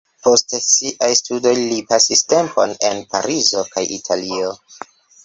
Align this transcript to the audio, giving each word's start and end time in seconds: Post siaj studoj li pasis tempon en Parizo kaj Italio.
Post 0.27 0.53
siaj 0.67 1.09
studoj 1.19 1.51
li 1.59 1.77
pasis 1.91 2.23
tempon 2.33 2.73
en 2.89 3.03
Parizo 3.13 3.63
kaj 3.77 3.85
Italio. 3.99 4.51